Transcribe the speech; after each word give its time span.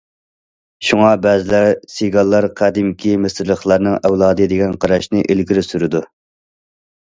شۇڭا 0.85 1.09
بەزىلەر 1.25 1.69
سىگانلار 1.97 2.47
قەدىمكى 2.63 3.13
مىسىرلىقلارنىڭ 3.27 4.01
ئەۋلادى 4.01 4.51
دېگەن 4.57 4.75
قاراشنى 4.87 5.25
ئىلگىرى 5.37 5.67
سۈرىدۇ. 5.71 6.05